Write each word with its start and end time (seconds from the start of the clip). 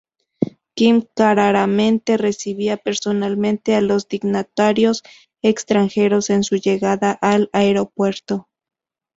Kim 0.73 1.03
raramente 1.15 2.17
recibía 2.17 2.77
personalmente 2.77 3.75
a 3.75 3.81
los 3.81 4.07
dignatarios 4.07 5.03
extranjeros 5.43 6.31
en 6.31 6.43
su 6.43 6.55
llegada 6.55 7.11
al 7.11 7.51
aeropuerto. 7.53 8.49